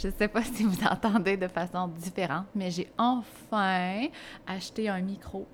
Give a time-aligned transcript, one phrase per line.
[0.00, 4.06] Je ne sais pas si vous entendez de façon différente, mais j'ai enfin
[4.46, 5.46] acheté un micro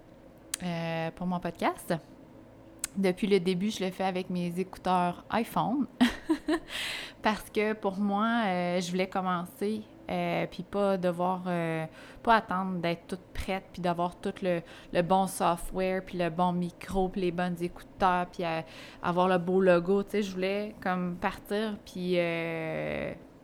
[0.62, 1.94] euh, pour mon podcast.
[2.96, 5.86] Depuis le début, je le fais avec mes écouteurs iPhone
[7.22, 11.42] parce que pour moi, euh, je voulais commencer euh, puis pas devoir,
[12.22, 14.62] pas attendre d'être toute prête, puis d'avoir tout le,
[15.02, 18.44] bon software, puis le bon micro, puis les bonnes écouteurs, puis
[19.02, 22.16] avoir le beau logo, tu sais, je voulais comme partir, puis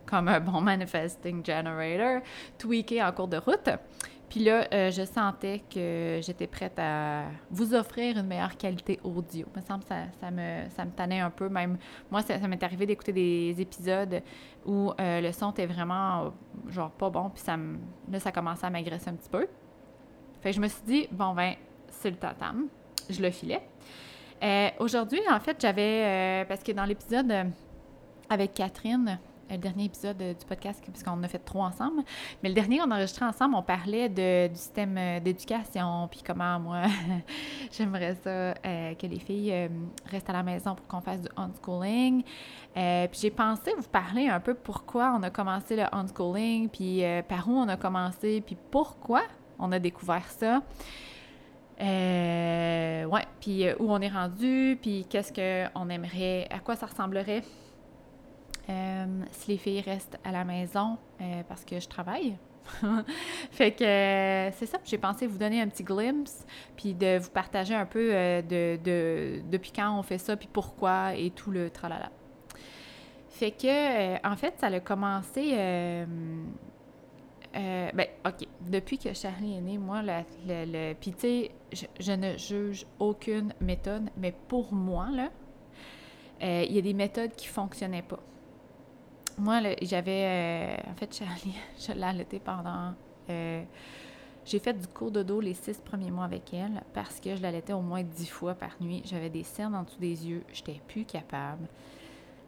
[0.05, 2.21] comme un bon manifesting generator,
[2.57, 3.69] tweaker en cours de route.
[4.33, 9.45] Puis là, euh, je sentais que j'étais prête à vous offrir une meilleure qualité audio.
[9.55, 11.49] Il me semble que ça, ça, me, ça me tannait un peu.
[11.49, 11.77] Même
[12.09, 14.23] moi, ça, m'est arrivé d'écouter des épisodes
[14.65, 16.33] où euh, le son était vraiment,
[16.67, 17.29] genre, pas bon.
[17.29, 17.77] Puis ça me,
[18.11, 19.45] là, ça commençait à m'agresser un petit peu.
[20.41, 21.53] Fait que je me suis dit, bon, ben,
[21.89, 22.69] c'est le tatam.
[23.11, 23.61] Je le filais.
[24.41, 27.51] Euh, aujourd'hui, en fait, j'avais, parce que dans l'épisode
[28.31, 29.19] avec Catherine,
[29.53, 32.03] le dernier épisode du podcast, puisqu'on a fait trois ensemble.
[32.41, 36.21] Mais le dernier qu'on a enregistré ensemble, on parlait de, du système euh, d'éducation, puis
[36.25, 36.83] comment moi,
[37.71, 39.67] j'aimerais ça euh, que les filles euh,
[40.09, 42.23] restent à la maison pour qu'on fasse du unschooling.
[42.73, 47.47] puis j'ai pensé vous parler un peu pourquoi on a commencé le unschooling, puis par
[47.47, 49.21] où on a commencé, puis pourquoi
[49.59, 50.61] on a découvert ça.
[51.79, 57.62] ouais, puis où on est rendu, puis qu'est-ce qu'on aimerait, à quoi ça ressemblerait euh,
[58.67, 62.37] si les filles restent à la maison euh, parce que je travaille.
[63.51, 66.45] fait que euh, c'est ça, j'ai pensé vous donner un petit glimpse,
[66.77, 71.13] puis de vous partager un peu de, de, depuis quand on fait ça, puis pourquoi,
[71.15, 72.09] et tout le tralala.
[73.29, 75.53] Fait que, en fait, ça a commencé...
[77.53, 78.47] ben, OK.
[78.61, 80.93] Depuis que Charlie est né, moi, le...
[80.93, 85.31] puis tu sais, je, je, ne juge aucune méthode, mais pour moi, là,
[86.39, 88.19] il y a des méthodes qui fonctionnaient pas
[89.37, 90.25] moi, j'avais.
[90.25, 92.93] Euh, en fait, Charlie, je l'ai allaité pendant.
[93.29, 93.63] Euh,
[94.45, 97.41] j'ai fait du cours de dos les six premiers mois avec elle parce que je
[97.41, 99.01] l'allaitais au moins dix fois par nuit.
[99.05, 100.43] J'avais des cernes en dessous des yeux.
[100.51, 101.67] J'étais plus capable.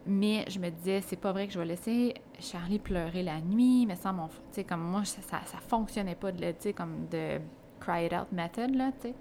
[0.06, 3.86] Mais je me disais, c'est pas vrai que je vais laisser Charlie pleurer la nuit,
[3.86, 4.28] mais sans mon.
[4.28, 7.40] Tu sais, comme moi, ça, ça, fonctionnait pas de, tu sais, comme de
[7.80, 9.14] cry it out method, là, tu sais.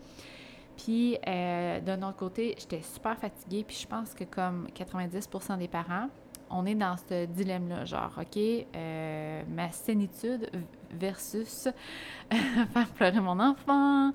[0.77, 5.69] Puis, euh, d'un autre côté, j'étais super fatiguée, puis je pense que comme 90% des
[5.69, 6.09] parents,
[6.49, 10.49] on est dans ce dilemme-là, genre, OK, euh, ma sénitude
[10.91, 11.67] versus
[12.31, 14.11] faire pleurer mon enfant.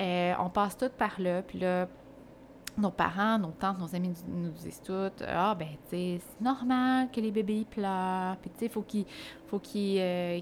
[0.00, 1.88] Euh, on passe tout par là, puis là,
[2.78, 7.08] nos parents, nos tantes, nos amis nous disent toutes Ah, ben, tu sais, c'est normal
[7.10, 8.36] que les bébés pleurent.
[8.42, 9.06] Puis, tu sais, faut qu'ils
[9.46, 10.40] faut qu'ils euh,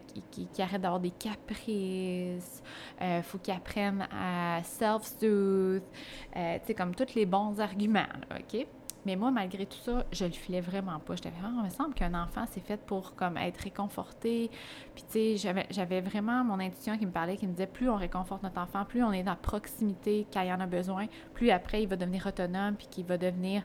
[0.59, 2.62] arrêtent d'avoir des caprices.
[3.01, 5.84] Il faut qu'ils apprennent à self-soothe.
[6.33, 8.03] tu sais, comme tous les bons arguments,
[8.33, 8.66] OK?
[9.06, 11.15] Mais moi, malgré tout ça, je le filais vraiment pas.
[11.15, 14.50] J'étais vraiment, il me semble qu'un enfant, c'est fait pour comme être réconforté.
[14.94, 17.97] Puis, tu sais, j'avais vraiment mon intuition qui me parlait, qui me disait plus on
[17.97, 21.82] réconforte notre enfant, plus on est dans proximité quand il en a besoin, plus après
[21.82, 23.62] il va devenir autonome, puis qu'il va devenir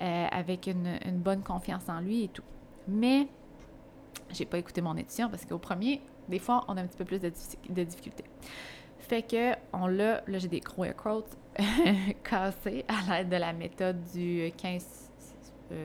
[0.00, 2.44] euh, avec une, bonne confiance en lui et tout.
[2.86, 3.28] Mais,
[4.30, 7.04] j'ai pas écouté mon intuition parce qu'au premier, des fois, on a un petit peu
[7.04, 7.32] plus de,
[7.70, 8.24] de difficultés.
[8.98, 11.36] Fait que, on l'a, là j'ai des air quotes,
[12.24, 15.10] cassés à l'aide de la méthode du 15,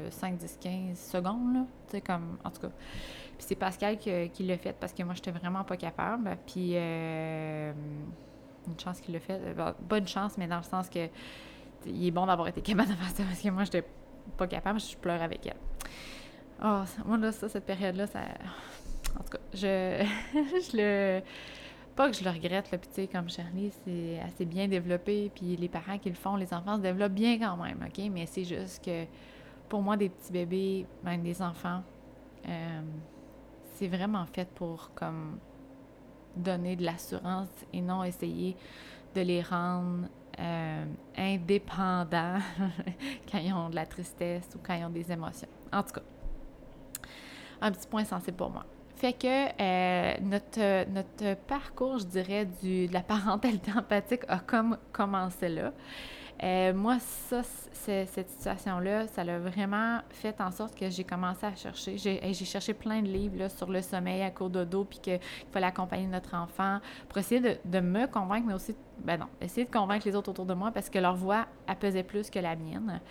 [0.10, 2.00] 5, 10, 15 secondes, là.
[2.06, 2.70] Comme, en tout cas.
[3.38, 6.38] Puis c'est Pascal qui, l'a fait parce que moi, j'étais vraiment pas capable.
[6.46, 7.74] Puis, euh,
[8.68, 9.40] une chance qu'il l'a fait.
[9.42, 11.10] Euh, bonne chance, mais dans le sens que
[11.86, 13.84] il est bon d'avoir été capable de faire ça parce que moi, j'étais
[14.38, 15.58] pas capable, je pleure avec elle.
[16.64, 18.20] Oh, moi, là, ça, cette période-là, ça.
[19.20, 19.58] En tout cas, je,
[20.72, 21.22] je le
[21.96, 25.32] pas que je le regrette, là, puis tu sais, comme Charlie, c'est assez bien développé,
[25.34, 28.04] puis les parents qui le font, les enfants se développent bien quand même, OK?
[28.12, 29.06] Mais c'est juste que
[29.70, 31.82] pour moi, des petits bébés, même des enfants,
[32.48, 32.82] euh,
[33.76, 35.38] c'est vraiment fait pour comme
[36.36, 38.56] donner de l'assurance et non essayer
[39.16, 40.08] de les rendre
[40.40, 40.86] euh,
[41.18, 42.40] indépendants
[43.32, 45.50] quand ils ont de la tristesse ou quand ils ont des émotions.
[45.72, 46.02] En tout cas,
[47.62, 48.66] un petit point sensible pour moi.
[49.02, 54.78] Fait que euh, notre, notre parcours, je dirais, du, de la parentalité empathique a comme
[54.92, 55.74] commencé là.
[56.44, 61.56] Euh, moi, ça, cette situation-là, ça l'a vraiment fait en sorte que j'ai commencé à
[61.56, 61.98] chercher.
[61.98, 65.20] J'ai cherché plein de livres là, sur le sommeil à court de dos, puis qu'il
[65.52, 66.78] fallait accompagner notre enfant
[67.10, 70.30] pour essayer de, de, me convaincre, mais aussi, ben non, essayer de convaincre les autres
[70.30, 73.02] autour de moi parce que leur voix, elle pesait plus que la mienne.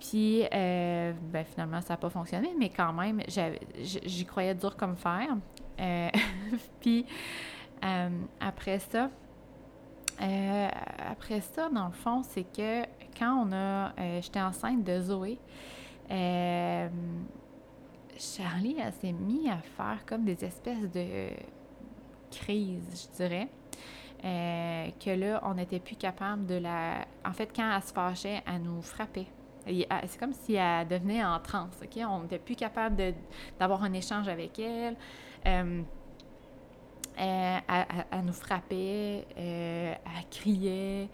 [0.00, 4.96] Puis, euh, ben, finalement, ça n'a pas fonctionné, mais quand même, j'y croyais dur comme
[4.96, 5.28] fer.
[5.80, 6.08] Euh,
[6.80, 7.06] puis,
[7.84, 8.08] euh,
[8.40, 9.10] après ça,
[10.18, 12.82] après ça, dans le fond, c'est que
[13.18, 13.92] quand on a.
[14.20, 15.38] J'étais enceinte de Zoé,
[18.18, 21.30] Charlie, s'est mise à faire comme des espèces de
[22.30, 23.48] crises, je dirais.
[24.22, 27.04] Que là, on n'était plus capable de la...
[27.26, 29.26] En fait, quand elle se fâchait, elle nous frappait.
[29.66, 32.02] C'est comme si elle devenait en transe, OK?
[32.06, 32.96] On n'était plus capable
[33.58, 34.96] d'avoir un échange avec elle.
[35.46, 35.82] Euh,
[37.18, 37.58] euh,
[38.10, 39.98] elle, nous frappait, elle
[40.30, 41.08] criait.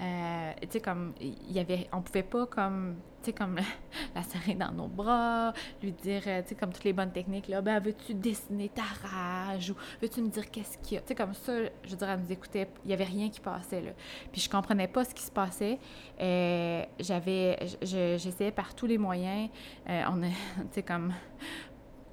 [0.00, 1.88] Tu sais, comme, il y avait...
[1.92, 3.56] On pouvait pas, comme tu sais, comme
[4.14, 5.52] la serrer dans nos bras,
[5.82, 9.70] lui dire, tu sais, comme toutes les bonnes techniques, là, ben, veux-tu dessiner ta rage
[9.70, 11.00] ou veux-tu me dire qu'est-ce qu'il y a?
[11.02, 11.52] Tu sais, comme ça,
[11.84, 13.90] je dire, elle nous écoutait, il n'y avait rien qui passait, là.
[14.32, 15.78] Puis je comprenais pas ce qui se passait.
[16.20, 19.50] Euh, j'avais, j'essayais par tous les moyens,
[19.88, 20.28] euh, on tu
[20.72, 21.12] sais, comme,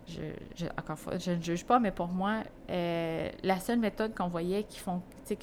[0.07, 0.21] je,
[0.55, 4.63] je, fois, je ne juge pas, mais pour moi, euh, la seule méthode qu'on voyait
[4.63, 5.37] qui font, tu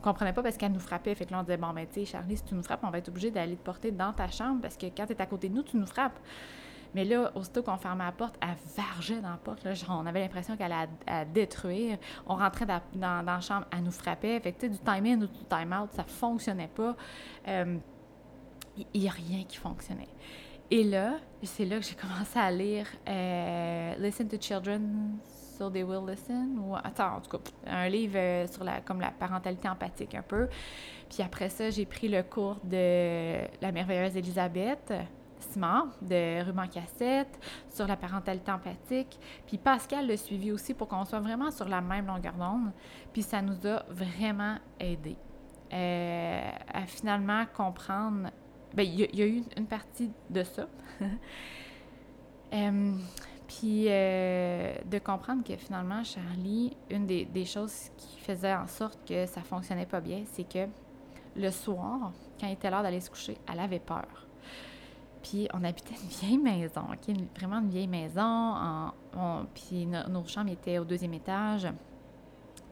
[0.00, 1.14] comprenait pas parce qu'elle nous frappait.
[1.14, 2.90] Fait que là, on disait, bon, mais tu sais, Charlie, si tu nous frappes, on
[2.90, 5.26] va être obligé d'aller te porter dans ta chambre parce que quand tu es à
[5.26, 6.18] côté de nous, tu nous frappes.
[6.94, 9.64] Mais là, aussitôt qu'on fermait la porte, elle vargeait dans la porte.
[9.64, 11.98] Là, on avait l'impression qu'elle allait détruire.
[12.26, 14.40] On rentrait dans, la chambre, elle nous frappait.
[14.40, 16.96] Fait tu sais, du time-in ou du time-out, ça fonctionnait pas.
[17.48, 17.76] Euh,
[18.94, 20.08] il n'y a rien qui fonctionnait.
[20.70, 25.18] Et là, c'est là que j'ai commencé à lire euh, Listen to Children
[25.56, 29.00] So They Will Listen, ou attends, en tout cas, un livre euh, sur la, comme
[29.00, 30.48] la parentalité empathique un peu.
[31.08, 34.92] Puis après ça, j'ai pris le cours de la merveilleuse Elisabeth
[35.38, 37.38] Simard de Ruban Cassette
[37.70, 39.18] sur la parentalité empathique.
[39.46, 42.72] Puis Pascal l'a suivi aussi pour qu'on soit vraiment sur la même longueur d'onde.
[43.12, 45.16] Puis ça nous a vraiment aidé
[45.72, 48.30] euh, à finalement comprendre.
[48.74, 50.66] Bien, il y, a eu une partie de ça.
[52.52, 52.94] euh,
[53.46, 59.26] puis euh, de comprendre que finalement, Charlie, une des, choses qui faisait en sorte que
[59.26, 60.66] ça fonctionnait pas bien, c'est que
[61.36, 64.06] le soir, quand il était l'heure d'aller se coucher, elle avait peur.
[65.22, 66.82] Puis on habitait une vieille maison,
[67.38, 68.54] vraiment une vieille maison.
[69.54, 71.68] puis nos chambres étaient au deuxième étage.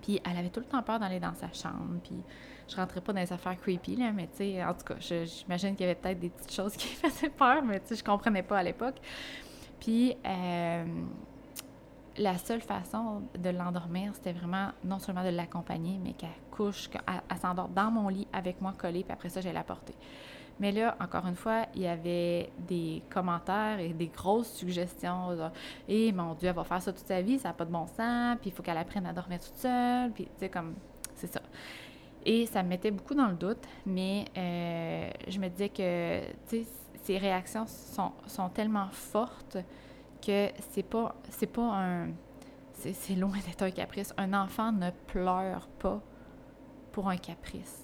[0.02, 1.98] Puis elle avait tout le temps peur d'aller dans sa chambre.
[2.02, 2.22] Puis
[2.68, 5.74] je rentrais pas dans les affaires creepy, là, mais tu sais, en tout cas, j'imagine
[5.74, 8.42] qu'il y avait peut-être des petites choses qui faisaient peur, mais tu sais, je comprenais
[8.42, 8.96] pas à l'époque.
[9.80, 10.84] Puis, euh,
[12.16, 17.02] la seule façon de l'endormir, c'était vraiment non seulement de l'accompagner, mais qu'elle couche, qu'elle
[17.40, 19.94] s'endort dans mon lit avec moi collée, puis après ça, j'ai la porter.
[20.60, 25.50] Mais là, encore une fois, il y avait des commentaires et des grosses suggestions.
[25.88, 27.72] Et eh, mon Dieu, elle va faire ça toute sa vie, ça n'a pas de
[27.72, 30.74] bon sens, puis il faut qu'elle apprenne à dormir toute seule, puis tu sais, comme,
[31.16, 31.40] c'est ça.
[32.24, 36.62] Et ça me mettait beaucoup dans le doute, mais euh, je me disais que, tu
[36.62, 36.66] sais,
[37.04, 39.58] ces réactions sont, sont tellement fortes
[40.24, 41.14] que c'est pas
[41.52, 42.08] pas un
[42.72, 44.12] c'est loin d'être un caprice.
[44.16, 46.02] Un enfant ne pleure pas
[46.92, 47.82] pour un caprice.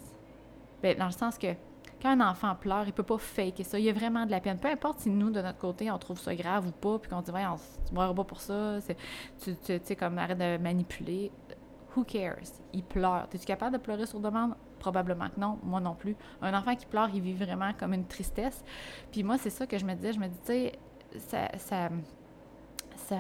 [0.83, 1.55] Bien, dans le sens que
[2.03, 3.79] quand un enfant pleure, il peut pas faker ça.
[3.79, 4.59] Il y a vraiment de la peine.
[4.59, 7.21] Peu importe si nous, de notre côté, on trouve ça grave ou pas, puis qu'on
[7.21, 8.79] dit, ouais, on, tu mourras pas pour ça,
[9.43, 11.31] tu sais, comme arrête de manipuler.
[11.95, 12.63] Who cares?
[12.73, 13.29] Il pleure.
[13.33, 14.55] Es-tu capable de pleurer sur demande?
[14.81, 16.17] Probablement que non, moi non plus.
[16.43, 18.65] Un enfant qui pleure, il vit vraiment comme une tristesse.
[19.13, 20.13] Puis moi, c'est ça que je me disais.
[20.13, 20.73] Je me dis, tu sais,
[21.19, 21.89] ça, ça,
[22.97, 23.17] ça,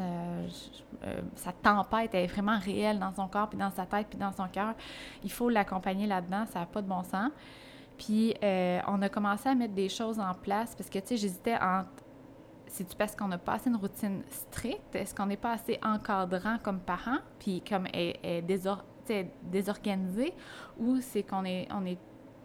[0.00, 4.32] euh, sa tempête est vraiment réelle dans son corps, puis dans sa tête, puis dans
[4.32, 4.74] son cœur.
[5.24, 7.30] Il faut l'accompagner là-dedans, ça n'a pas de bon sens.
[7.98, 11.16] Puis euh, on a commencé à mettre des choses en place parce que, tu sais,
[11.16, 11.90] j'hésitais entre
[12.68, 14.94] c'est-tu parce qu'on n'a pas assez une routine stricte?
[14.94, 17.18] Est-ce qu'on n'est pas assez encadrant comme parent?
[17.38, 18.42] Puis comme est,
[19.10, 20.32] est désorganisé
[20.78, 21.98] ou c'est qu'on est, on est,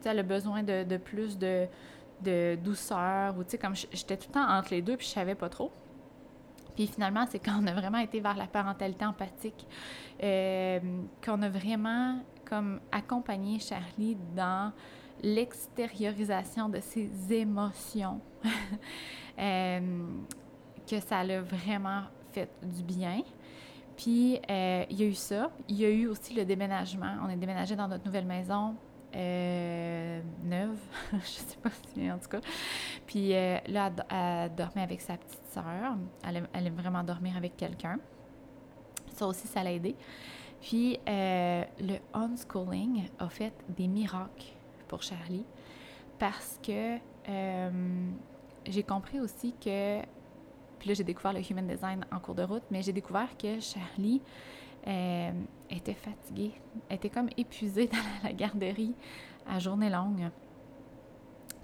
[0.06, 1.68] le besoin de, plus de,
[2.24, 5.12] de, douceur ou tu sais, comme j'étais tout le temps entre les deux puis je
[5.12, 5.72] savais pas trop.
[6.76, 9.68] Puis finalement, c'est quand on a vraiment été vers la parentalité empathique,
[10.24, 10.80] euh,
[11.24, 14.72] qu'on a vraiment comme accompagné Charlie dans
[15.22, 18.20] l'extériorisation de ses émotions,
[19.40, 19.80] euh,
[20.90, 23.22] que ça l'a vraiment fait du bien.
[24.02, 25.52] Puis, euh, il y a eu ça.
[25.68, 27.18] Il y a eu aussi le déménagement.
[27.24, 28.76] On est déménagé dans notre nouvelle maison
[29.16, 30.80] euh, neuve,
[31.14, 32.40] je sais pas si, en tout cas.
[33.06, 35.98] Puis euh, là, elle, dormait avec sa petite sœur.
[36.28, 38.00] Elle, aime, vraiment dormir avec quelqu'un.
[39.14, 39.96] Ça aussi, ça l'a aidé.
[40.62, 44.54] Puis le homeschooling a fait des miracles
[44.88, 45.46] pour Charlie
[46.18, 46.98] parce que
[48.66, 50.02] j'ai compris aussi que
[50.82, 53.60] puis là, j'ai découvert le Human Design en cours de route, mais j'ai découvert que
[53.60, 54.20] Charlie
[54.88, 55.32] euh,
[55.70, 56.54] était fatiguée,
[56.90, 58.96] était comme épuisée dans la garderie
[59.48, 60.32] à journée longue.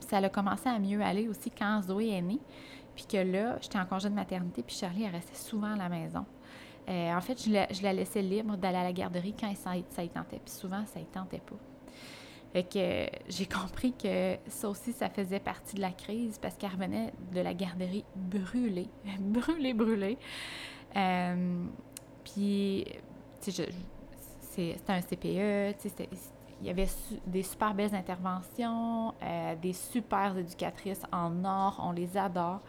[0.01, 2.39] ça a commencé à mieux aller aussi quand Zoé est née,
[2.93, 5.89] puis que là, j'étais en congé de maternité, puis Charlie, elle restait souvent à la
[5.89, 6.23] maison.
[6.87, 9.71] Euh, en fait, je la, je la, laissais libre d'aller à la garderie quand ça,
[9.89, 11.57] ça y tentait, puis souvent, ça y tentait pas.
[12.53, 16.71] Fait que j'ai compris que ça aussi, ça faisait partie de la crise parce qu'elle
[16.71, 18.89] revenait de la garderie brûlée,
[19.19, 20.17] brûlée, brûlée.
[20.95, 21.65] Euh,
[22.23, 22.85] puis,
[23.41, 23.69] tu sais,
[24.41, 26.09] c'était un CPE, tu sais,
[26.61, 26.87] il y avait
[27.25, 32.61] des super belles interventions, euh, des super éducatrices en or, on les adore.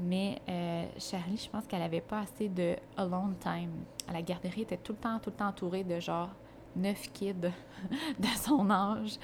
[0.00, 3.84] Mais euh, Charlie, je pense qu'elle n'avait pas assez de alone time.
[4.12, 6.30] La garderie, était tout le temps, tout le temps entourée de genre
[6.76, 7.34] neuf kids
[8.18, 9.18] de son âge.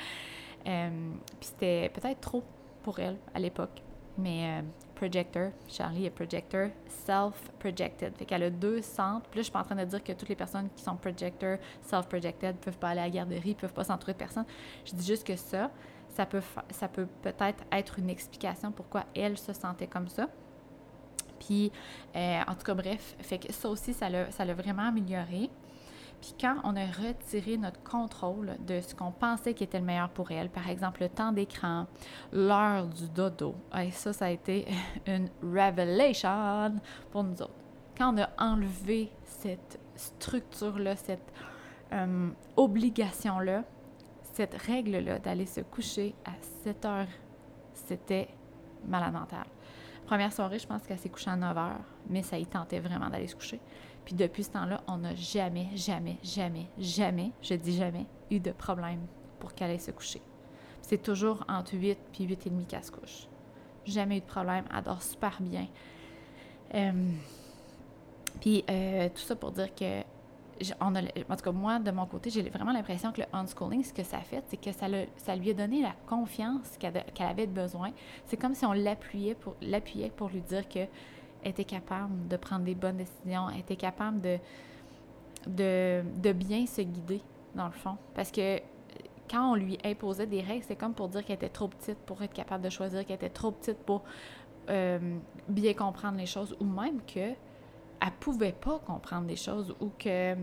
[0.66, 2.42] Euh, puis c'était peut-être trop
[2.82, 3.82] pour elle à l'époque.
[4.16, 4.64] Mais
[4.98, 8.16] projector, Charlie est projector, self-projected.
[8.16, 9.28] Fait qu'elle a deux centres.
[9.30, 10.96] Puis là, je suis pas en train de dire que toutes les personnes qui sont
[10.96, 14.44] projector, self-projected, peuvent pas aller à la garderie, peuvent pas s'entourer de personne.
[14.84, 15.70] Je dis juste que ça,
[16.08, 20.26] ça peut, ça peut peut-être être une explication pourquoi elle se sentait comme ça.
[21.38, 21.70] Puis,
[22.16, 25.48] euh, en tout cas, bref, fait que ça aussi, ça l'a vraiment amélioré.
[26.20, 30.10] Puis quand on a retiré notre contrôle de ce qu'on pensait qui était le meilleur
[30.10, 31.86] pour elle, par exemple le temps d'écran,
[32.32, 33.54] l'heure du dodo,
[33.92, 34.66] ça, ça a été
[35.06, 37.54] une revelation pour nous autres.
[37.96, 41.32] Quand on a enlevé cette structure-là, cette
[41.92, 43.64] euh, obligation-là,
[44.22, 46.32] cette règle-là d'aller se coucher à
[46.62, 47.08] 7 heures,
[47.74, 48.28] c'était
[48.86, 49.46] malade mental.
[50.06, 53.08] Première soirée, je pense qu'elle s'est couchée à 9 heures, mais ça y tentait vraiment
[53.08, 53.60] d'aller se coucher.
[54.08, 58.52] Puis depuis ce temps-là, on n'a jamais, jamais, jamais, jamais, je dis jamais, eu de
[58.52, 59.00] problème
[59.38, 60.22] pour qu'elle aille se coucher.
[60.80, 63.28] C'est toujours entre 8 puis 8 et demi qu'elle se couche.
[63.84, 65.66] Jamais eu de problème, elle dort super bien.
[66.74, 67.12] Euh,
[68.40, 72.30] puis euh, tout ça pour dire que a, en tout cas, moi, de mon côté,
[72.30, 75.50] j'ai vraiment l'impression que le unschooling, ce que ça a fait, c'est que ça, lui
[75.50, 77.90] a donné la confiance qu'elle avait besoin.
[78.24, 80.86] C'est comme si on l'appuyait pour, l'appuyait pour lui dire que
[81.44, 84.38] était capable de prendre des bonnes décisions, était capable de,
[85.46, 87.20] de, bien se guider,
[87.54, 87.96] dans le fond.
[88.14, 88.58] Parce que
[89.30, 92.22] quand on lui imposait des règles, c'est comme pour dire qu'elle était trop petite pour
[92.22, 94.02] être capable de choisir, qu'elle était trop petite pour
[94.70, 95.18] euh,
[95.48, 97.34] bien comprendre les choses, ou même que
[98.00, 100.38] elle pouvait pas comprendre des choses ou qu'elle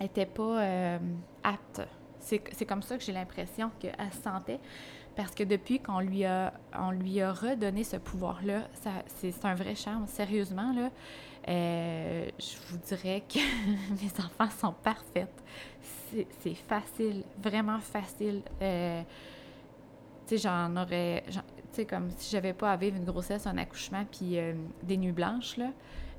[0.00, 0.98] n'était pas euh,
[1.42, 1.82] apte.
[2.20, 4.60] C'est comme ça que j'ai l'impression qu'elle se sentait.
[5.16, 8.68] Parce que depuis qu'on lui a, on lui a redonné ce pouvoir-là,
[9.06, 10.06] c'est un vrai charme.
[10.06, 10.90] Sérieusement, là,
[11.48, 13.38] euh, je vous dirais que
[14.02, 15.42] mes enfants sont parfaites.
[16.40, 18.42] C'est facile, vraiment facile.
[18.60, 19.02] Euh,
[20.26, 21.24] tu sais, j'en aurais...
[21.26, 21.40] Tu
[21.72, 24.52] sais, comme si j'avais pas à vivre une grossesse, un accouchement, puis euh,
[24.82, 25.70] des nuits blanches, là.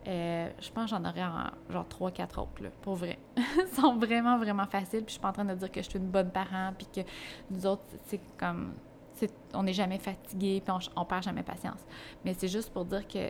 [0.05, 1.25] Je pense que j'en aurais
[1.69, 3.19] genre 3-4 autres, là, pour vrai.
[3.37, 5.03] Ils sont vraiment, vraiment faciles.
[5.03, 6.87] Puis je suis pas en train de dire que je suis une bonne parent, puis
[6.93, 7.01] que
[7.49, 8.73] nous autres, c'est comme
[9.53, 11.79] on n'est jamais fatigué, puis on, on, perd jamais patience.
[12.25, 13.29] Mais c'est juste pour dire que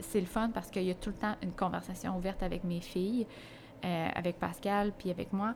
[0.00, 2.80] c'est le fun parce qu'il y a tout le temps une conversation ouverte avec mes
[2.80, 3.26] filles,
[3.84, 5.54] euh, avec Pascal, puis avec moi.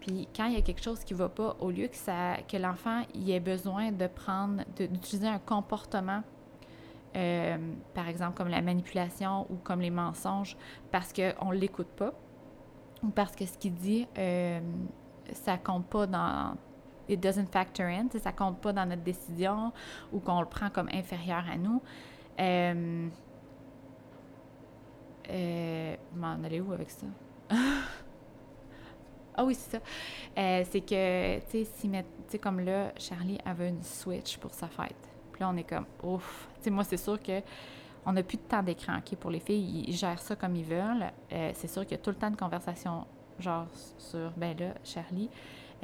[0.00, 2.56] Puis quand il y a quelque chose qui ne va pas, au lieu que, que
[2.56, 6.22] l'enfant ait besoin de prendre, d'utiliser un comportement,
[7.16, 7.58] euh,
[7.94, 10.56] par exemple comme la manipulation ou comme les mensonges,
[10.90, 12.12] parce qu'on ne l'écoute pas,
[13.02, 14.60] ou parce que ce qu'il dit, euh,
[15.32, 16.56] ça compte pas dans
[17.08, 19.72] it doesn't factor in, ça compte pas dans notre décision
[20.12, 21.82] ou qu'on le prend comme inférieur à nous.
[22.40, 23.08] Euh,
[25.30, 27.06] euh, m'en aller où avec ça?
[29.34, 29.82] ah oui, c'est ça.
[30.38, 35.11] Euh, c'est que, tu sais, si, comme là, Charlie avait une Switch pour sa fête.
[35.32, 36.48] Puis là, on est comme, ouf.
[36.56, 37.40] Tu sais, moi, c'est sûr que
[38.04, 39.84] on n'a plus de temps d'écran, OK, pour les filles.
[39.86, 41.10] Ils gèrent ça comme ils veulent.
[41.32, 43.06] Euh, c'est sûr qu'il y a tout le temps de conversation,
[43.38, 43.66] genre,
[43.98, 45.30] sur, ben là, Charlie,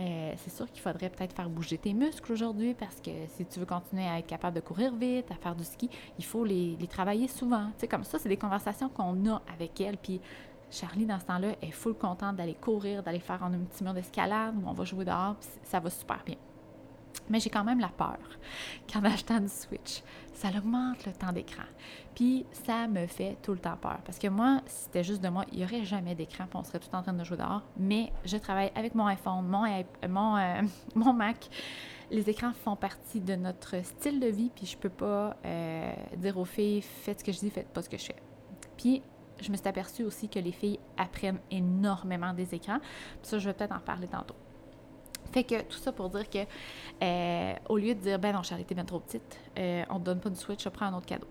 [0.01, 3.59] euh, c'est sûr qu'il faudrait peut-être faire bouger tes muscles aujourd'hui parce que si tu
[3.59, 6.77] veux continuer à être capable de courir vite, à faire du ski, il faut les,
[6.89, 7.71] travailler souvent.
[7.79, 9.97] Tu comme ça, c'est des conversations qu'on a avec elle.
[9.97, 10.21] Puis
[10.71, 14.55] Charlie, dans ce temps-là, est full contente d'aller courir, d'aller faire un petit mur d'escalade
[14.57, 16.37] où on va jouer dehors, puis ça va super bien.
[17.31, 18.19] Mais j'ai quand même la peur
[18.93, 21.65] qu'en achetant du Switch, ça augmente le temps d'écran.
[22.15, 23.99] Puis ça me fait tout le temps peur.
[24.05, 26.79] Parce que moi, si c'était juste de moi, il n'y aurait jamais d'écran, on serait
[26.79, 27.63] tout en train de jouer dehors.
[27.77, 29.65] Mais je travaille avec mon iPhone, mon,
[30.09, 30.63] mon, euh,
[30.95, 31.49] mon Mac.
[32.11, 36.39] Les écrans font partie de notre style de vie, puis je peux pas euh, dire
[36.39, 38.23] aux filles, faites ce que je dis, faites pas ce que je fais.
[38.79, 39.03] Puis
[39.41, 42.79] je me suis aperçue aussi que les filles apprennent énormément des écrans.
[42.81, 44.35] Puis ça, je vais peut-être en parler tantôt.
[45.47, 46.39] Fait tout ça pour dire que
[47.03, 50.05] euh, au lieu de dire ben non, Charlie, t'es bien trop petite, euh, on te
[50.05, 51.29] donne pas de Switch, je prends un autre cadeau.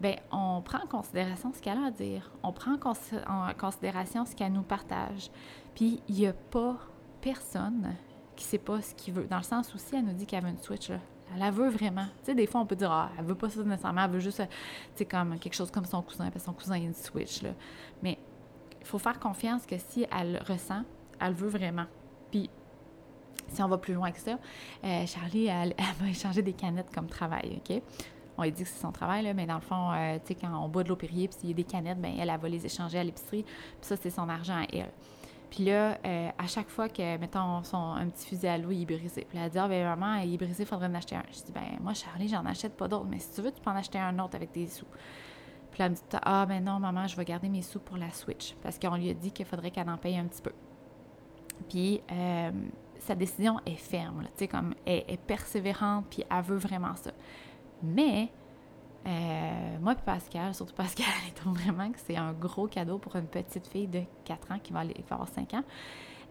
[0.00, 2.30] Ben, on prend en considération ce qu'elle a à dire.
[2.42, 5.30] On prend en, considération ce qu'elle nous partage.
[5.74, 6.78] Puis il n'y a pas
[7.20, 7.94] personne
[8.34, 9.24] qui sait pas ce qu'il veut.
[9.24, 11.68] Dans le sens où si elle nous dit qu'elle veut une Switch, elle la veut
[11.68, 12.06] vraiment.
[12.18, 14.20] Tu sais, des fois, on peut dire, ah, elle veut pas ça nécessairement, elle veut
[14.20, 14.48] juste, tu
[14.96, 17.50] sais, comme quelque chose comme son cousin, parce que son cousin a une Switch, là.
[18.02, 18.18] Mais
[18.80, 20.82] il faut faire confiance que si elle ressent,
[21.20, 21.86] elle veut vraiment.
[22.30, 22.50] Puis
[23.48, 24.38] si on va plus loin que ça,
[24.84, 27.82] euh, Charlie, elle, va échanger des canettes comme travail, OK?
[28.36, 30.64] On lui dit que c'est son travail, mais dans le fond, euh, tu sais, quand
[30.64, 32.64] on boit de l'eau puis s'il y a des canettes, bien, elle, elle va les
[32.64, 34.90] échanger à l'épicerie, puis ça, c'est son argent à elle.
[35.50, 38.82] Puis là, euh, à chaque fois que, mettons, son, un petit fusil à l'eau, il
[38.82, 39.26] est brisé.
[39.28, 41.22] Puis elle dit, ah, ben maman, il est brisé, il faudrait en acheter un.
[41.32, 43.70] Je dis, ben moi, Charlie, j'en achète pas d'autres, mais si tu veux, tu peux
[43.70, 44.86] en acheter un autre avec des sous.
[45.70, 47.96] Puis là, elle me dit, ah, ben non, maman, je vais garder mes sous pour
[47.96, 50.52] la Switch, parce qu'on lui a dit qu'il faudrait qu'elle en paye un petit peu.
[51.68, 52.50] Puis, euh,
[53.00, 57.10] sa décision est ferme, tu sais, comme elle est persévérante, puis elle veut vraiment ça.
[57.82, 58.30] Mais,
[59.06, 63.16] euh, moi et Pascal, surtout Pascal, elle trouve vraiment que c'est un gros cadeau pour
[63.16, 65.64] une petite fille de 4 ans qui va, aller, avoir 5 ans,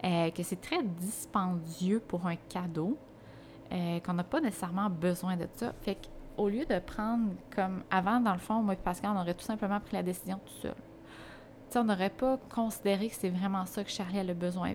[0.04, 2.96] euh, que c'est très dispendieux pour un cadeau,
[3.72, 5.72] euh, qu'on n'a pas nécessairement besoin de ça.
[5.82, 9.34] Fait qu'au lieu de prendre comme avant, dans le fond, moi et Pascal, on aurait
[9.34, 10.74] tout simplement pris la décision tout seul.
[11.68, 14.74] sais, on n'aurait pas considéré que c'est vraiment ça que Charlie a besoin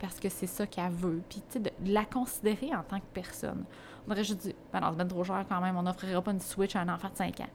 [0.00, 1.22] parce que c'est ça qu'elle veut.
[1.28, 3.64] Puis, tu sais, de, la considérer en tant que personne.
[4.06, 6.32] On aurait juste dit, ben non, c'est bien trop cher quand même, on n'offrira pas
[6.32, 7.50] une Switch à un enfant de 5 ans.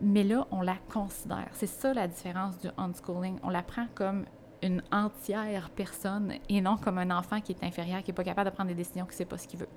[0.00, 1.48] Mais là, on la considère.
[1.52, 3.38] C'est ça la différence du unschooling.
[3.42, 4.24] On la prend comme
[4.62, 8.50] une entière personne et non comme un enfant qui est inférieur, qui n'est pas capable
[8.50, 9.68] de prendre des décisions, qui ne sait pas ce qu'il veut.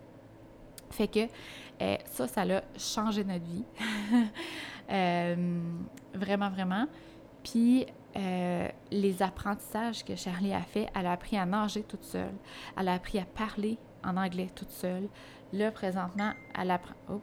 [0.91, 1.19] Fait que
[1.81, 3.65] euh, ça, ça a changé notre vie.
[4.89, 5.59] euh,
[6.13, 6.87] vraiment, vraiment.
[7.45, 7.85] Puis
[8.17, 12.33] euh, les apprentissages que Charlie a fait, elle a appris à nager toute seule.
[12.77, 15.07] Elle a appris à parler en anglais toute seule.
[15.53, 16.77] Là, présentement, elle.
[17.09, 17.21] Oh,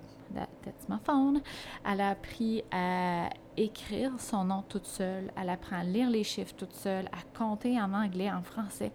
[1.05, 1.43] phone.
[1.85, 5.31] Elle a appris à écrire son nom toute seule.
[5.37, 8.93] Elle apprend à lire les chiffres toute seule, à compter en anglais, en français.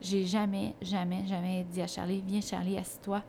[0.00, 3.22] J'ai jamais, jamais, jamais dit à Charlie, viens Charlie, assis-toi,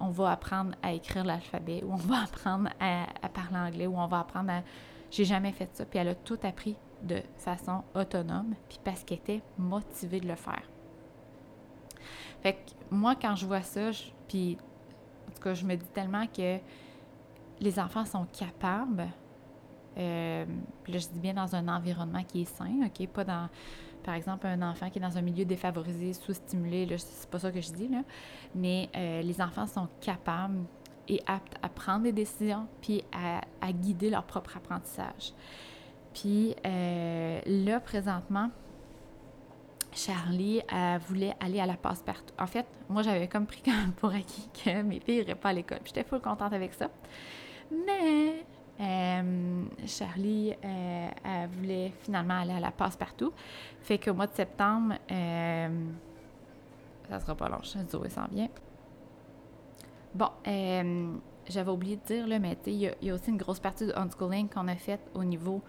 [0.00, 3.98] on va apprendre à écrire l'alphabet, ou on va apprendre à, à, parler anglais, ou
[3.98, 4.62] on va apprendre à...
[5.10, 5.84] J'ai jamais fait ça.
[5.84, 10.34] Puis elle a tout appris de façon autonome, puis parce qu'elle était motivée de le
[10.34, 10.62] faire.
[12.42, 12.58] Fait que
[12.90, 13.90] moi, quand je vois ça,
[14.28, 14.56] puis
[15.28, 16.58] en tout cas, je me dis tellement que
[17.60, 19.08] les enfants sont capables,
[19.98, 20.44] euh,
[20.82, 23.08] puis là, je dis bien dans un environnement qui est sain, OK?
[23.08, 23.48] Pas dans,
[24.02, 27.50] par exemple, un enfant qui est dans un milieu défavorisé, sous-stimulé, là, c'est pas ça
[27.50, 28.02] que je dis, là,
[28.54, 30.64] mais euh, les enfants sont capables
[31.08, 35.32] et aptes à prendre des décisions, puis à, guider leur propre apprentissage.
[36.14, 38.50] Puis euh, là, présentement,
[39.92, 42.34] Charlie elle voulait aller à la passe-partout.
[42.38, 45.52] En fait, moi, j'avais comme pris comme pour acquis que mes filles n'iraient pas à
[45.52, 45.80] l'école.
[45.84, 46.88] J'étais full contente avec ça.
[47.70, 48.44] Mais
[48.80, 53.32] euh, Charlie, euh, voulait finalement aller à la passe-partout.
[53.80, 55.68] Fait qu'au mois de septembre, euh,
[57.08, 58.48] ça sera pas long, je s'en vient.
[60.16, 60.30] Bon,
[61.46, 64.48] j'avais oublié de dire, là, mais il y, a aussi une grosse partie du unschooling
[64.48, 65.60] qu'on a faite au niveau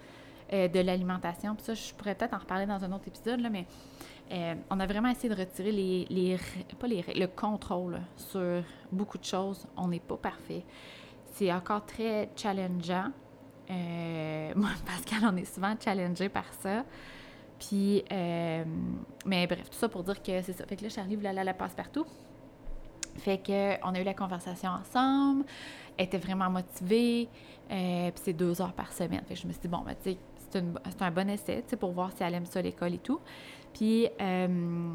[0.53, 1.53] euh, de l'alimentation.
[1.53, 3.65] Puis ça, je pourrais peut-être en reparler dans un autre épisode, là, mais
[4.31, 6.37] euh, on a vraiment essayé de retirer les,
[6.79, 9.67] pas les, le contrôle sur beaucoup de choses.
[9.75, 10.63] On n'est pas parfait.
[11.33, 13.11] C'est encore très challengeant.
[13.69, 16.85] Euh, moi, Pascal, on est souvent challengé par ça.
[17.59, 18.05] Puis,
[19.25, 20.65] mais bref, tout ça pour dire que c'est ça.
[20.65, 22.05] Fait que là, Charlie voulait aller à la passe-partout.
[23.17, 25.45] Fait qu'on a eu la conversation ensemble.
[25.97, 27.27] Elle était vraiment motivée.
[27.67, 29.21] puis c'est deux heures par semaine.
[29.27, 30.17] Fait que je me suis dit, bon, ben, tu sais,
[30.49, 33.19] c'est un bon essai, pour voir si elle aime ça l'école et tout.
[33.73, 34.93] Puis, euh,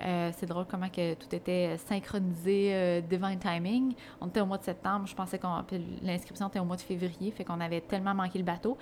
[0.00, 3.94] euh, c'est drôle comment que tout était synchronisé, euh, divine timing.
[4.20, 5.64] On était au mois de septembre, je pensais qu'on.
[6.02, 8.78] l'inscription était au mois de février, fait qu'on avait tellement manqué le bateau.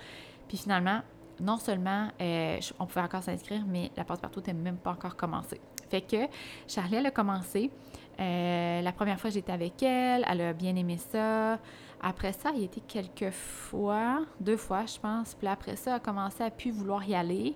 [0.47, 1.01] Puis finalement,
[1.39, 2.09] non seulement
[2.79, 5.61] on pouvait encore s'inscrire, mais la passe-partout n'était même pas encore commencée.
[5.89, 6.27] Fait que
[6.67, 7.71] Charlie, elle a commencé.
[8.17, 11.59] La première fois, j'étais avec elle, elle a bien aimé ça.
[12.01, 15.33] Après ça, il était quelques fois, deux fois, je pense.
[15.33, 17.55] Puis après ça, elle a commencé à plus vouloir y aller.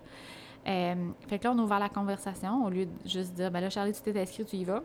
[0.67, 3.62] Euh, fait que là, on a ouvert la conversation au lieu de juste dire, ben
[3.62, 4.82] là, Charlie, tu t'es inscrit, tu y vas.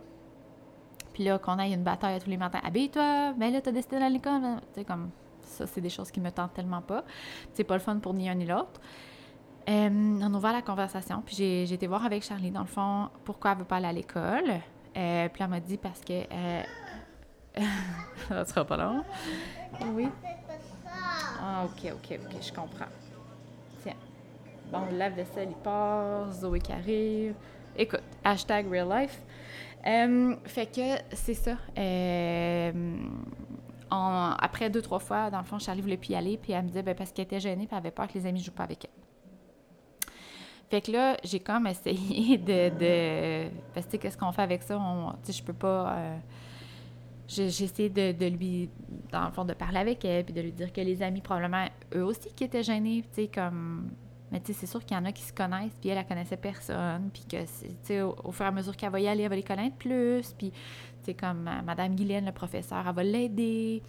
[1.12, 4.06] Puis là, qu'on aille une bataille tous les matins, habille-toi, ben là, t'as décidé d'aller
[4.06, 4.60] à l'école.
[4.74, 5.10] Tu sais, comme
[5.42, 7.04] ça, c'est des choses qui me tentent tellement pas.
[7.54, 8.80] C'est pas le fun pour ni un ni l'autre.
[9.68, 13.08] Euh, on a ouvert la conversation, puis j'ai été voir avec Charlie, dans le fond,
[13.24, 14.60] pourquoi elle veut pas aller à l'école.
[14.96, 16.22] Euh, puis elle m'a dit parce que
[18.28, 19.04] ça sera pas long.
[19.92, 20.08] Oui.
[21.40, 22.86] Ah, ok, ok, ok, je comprends.
[23.82, 23.94] Tiens.
[24.72, 26.32] Bon, le lave-vaisselle, il part.
[26.32, 27.34] Zoé qui arrive.
[27.76, 29.20] Écoute, hashtag real life.
[29.86, 31.56] Euh, fait que c'est ça.
[31.78, 32.72] Euh,
[33.90, 36.68] après deux, trois fois, dans le fond, Charlie voulait plus y aller, puis elle me
[36.68, 38.50] disait ben, parce qu'elle était gênée, puis elle avait peur que les amis ne jouent
[38.50, 39.05] pas avec elle.
[40.68, 42.78] Fait que là, j'ai comme essayé de.
[42.78, 44.78] de parce que, qu'est-ce qu'on fait avec ça?
[44.78, 45.96] On, je peux pas.
[45.96, 46.18] Euh,
[47.28, 48.70] j'ai essayé de, de, lui,
[49.10, 51.66] dans le fond, de parler avec elle, puis de lui dire que les amis, probablement,
[51.94, 53.90] eux aussi, qui étaient gênés, tu sais, comme,
[54.30, 56.06] Mais tu sais, c'est sûr qu'il y en a qui se connaissent, puis elle, elle
[56.06, 59.24] connaissait personne, puis que, tu sais, au, fur et à mesure qu'elle va y aller,
[59.24, 60.56] elle va les connaître plus, puis, tu
[61.02, 63.82] sais, comme Madame le professeur, elle va l'aider.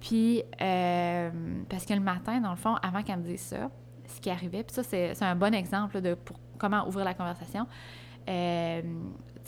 [0.00, 1.30] Puis, euh,
[1.66, 3.70] parce que le matin, dans le fond, avant qu'elle me dise ça,
[4.06, 6.16] ce qui arrivait, puis ça, c'est un bon exemple de
[6.58, 7.66] comment ouvrir la conversation.
[8.28, 8.82] Euh,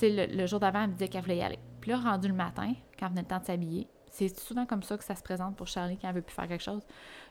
[0.02, 1.58] le, le, jour d'avant, elle me disait qu'elle voulait y aller.
[1.80, 4.96] Puis là, rendu le matin, quand venait le temps de s'habiller, c'est souvent comme ça
[4.96, 6.82] que ça se présente pour Charlie quand elle veut plus faire quelque chose.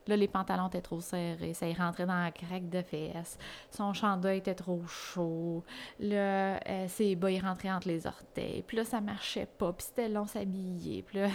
[0.08, 3.40] Là, les pantalons étaient trop serrés, ça y rentrait dans la craque de fesses.
[3.72, 5.64] Son chandail était trop chaud.
[6.00, 8.62] Là, euh, ses bas, ils rentraient entre les orteils.
[8.62, 9.74] Puis là, ça marchait pas.
[9.74, 11.02] Puis c'était long s'habiller.
[11.02, 11.30] Puis là,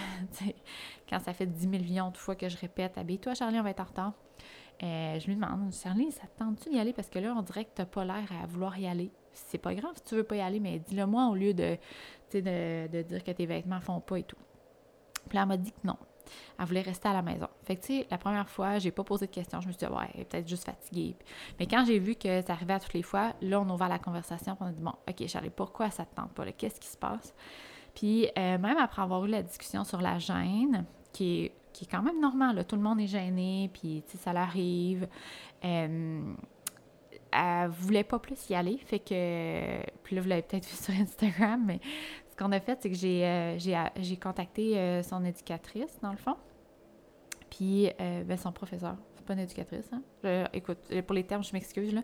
[1.10, 3.80] quand ça fait 10 millions de fois que je répète, habille-toi, Charlie, on va être
[3.80, 4.12] en retard.
[4.82, 6.92] Euh, je lui demande, Charlie, ça te tente-tu d'y aller?
[6.92, 9.10] Parce que là, on dirait que t'as pas l'air à vouloir y aller.
[9.32, 11.76] C'est pas grave si tu veux pas y aller, mais dis-le moi au lieu de,
[12.32, 14.36] dire que tes vêtements font pas et tout.
[15.28, 15.96] Puis là, elle m'a dit que non.
[16.58, 17.48] Elle voulait rester à la maison.
[17.64, 19.60] Fait que, tu sais, la première fois, j'ai pas posé de questions.
[19.60, 21.16] Je me suis dit, ouais, elle est peut-être juste fatiguée.
[21.58, 23.88] Mais quand j'ai vu que ça arrivait à toutes les fois, là, on a ouvert
[23.88, 24.56] la conversation.
[24.60, 26.50] on a dit, bon, OK, Charlie, pourquoi ça te tente pas?
[26.52, 27.34] Qu'est-ce qui se passe?
[27.94, 31.88] Puis, euh, même après avoir eu la discussion sur la gêne, qui est, qui est
[31.88, 35.08] quand même normal, là, tout le monde est gêné, puis, ça l'arrive.
[35.64, 36.34] Euh,
[37.32, 39.80] elle voulait pas plus y aller, fait que...
[40.02, 41.80] Puis là, vous l'avez peut-être vu sur Instagram, mais
[42.30, 46.16] ce qu'on a fait, c'est que j'ai, euh, j'ai, contacté euh, son éducatrice, dans le
[46.16, 46.36] fond,
[47.50, 48.96] puis euh, ben, son professeur.
[49.16, 50.02] C'est pas une éducatrice, hein?
[50.52, 52.02] écoute, pour les termes, je m'excuse, là.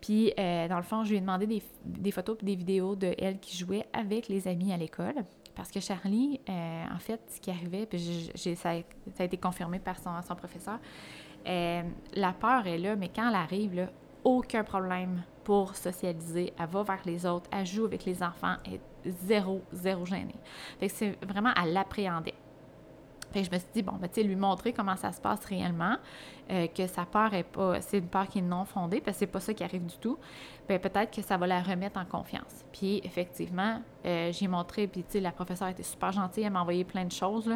[0.00, 3.14] Puis, dans le fond, je lui ai demandé des, des photos et des vidéos de
[3.18, 5.14] elle qui jouait avec les amis à l'école.
[5.54, 10.34] Parce que Charlie, en fait, ce qui arrivait, puis ça, a, été confirmé par son,
[10.34, 10.78] professeur,
[11.46, 13.88] la peur est là, mais quand elle arrive,
[14.24, 16.52] aucun problème pour socialiser.
[16.58, 20.34] Elle va vers les autres, elle joue avec les enfants, elle zéro, zéro gêné.
[20.80, 22.34] Fait que c'est vraiment à l'appréhender.
[23.42, 25.96] Je me suis dit, bon, ben, tu sais, lui montrer comment ça se passe réellement,
[26.50, 29.20] euh, que sa peur est pas, c'est une peur qui est non fondée, parce que
[29.20, 30.18] c'est pas ça qui arrive du tout,
[30.68, 32.64] ben peut-être que ça va la remettre en confiance.
[32.72, 36.60] Puis effectivement, euh, j'ai montré, puis tu sais, la professeure était super gentille, elle m'a
[36.60, 37.50] envoyé plein de choses.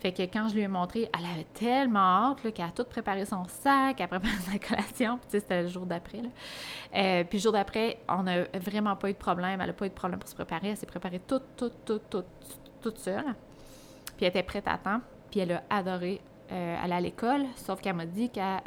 [0.00, 3.24] Fait que quand je lui ai montré, elle avait tellement hâte qu'elle a tout préparé
[3.24, 6.22] son sac, elle a préparé sa collation, puis c'était le jour d'après.
[6.94, 9.60] Euh, puis le jour d'après, on n'a vraiment pas eu de problème.
[9.60, 10.68] Elle n'a pas eu de problème pour se préparer.
[10.68, 12.26] Elle s'est préparée toute, toute, toute, toute,
[12.80, 13.34] toute seule.
[14.18, 15.00] Puis elle était prête à temps.
[15.30, 18.60] Puis elle a adoré euh, aller à l'école, sauf qu'elle m'a dit qu'elle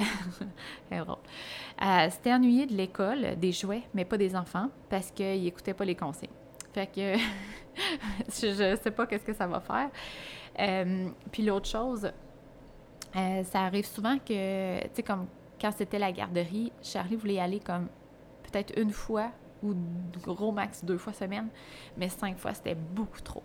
[0.91, 5.85] elle s'était ennuyée de l'école, des jouets, mais pas des enfants, parce qu'ils n'écoutaient pas
[5.85, 6.29] les conseils.
[6.73, 7.17] Fait que
[8.29, 9.89] je ne sais pas qu'est-ce que ça va faire.
[10.59, 12.11] Euh, puis l'autre chose,
[13.15, 15.27] euh, ça arrive souvent que, tu sais, comme
[15.59, 17.87] quand c'était la garderie, Charlie voulait y aller comme
[18.43, 19.31] peut-être une fois
[19.63, 19.75] ou
[20.23, 21.47] gros max deux fois semaine,
[21.97, 23.43] mais cinq fois, c'était beaucoup trop.